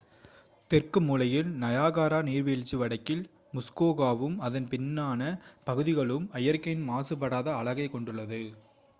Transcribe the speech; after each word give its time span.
தெற்கு 0.71 0.99
மூலையில் 0.99 1.49
நயாகரா 1.57 2.19
நீர்வீழ்ச்சி 2.21 2.75
வடக்கில் 2.75 3.21
முஸ்கோகாவும் 3.53 4.37
அதன் 4.39 4.67
பின்னான 4.67 5.21
பகுதிகளும் 5.67 6.25
இயற்கையின் 6.39 6.87
மாசுபடாத 6.89 7.53
அழகைக் 7.55 7.93
கொண்டுள்ளது 7.93 8.41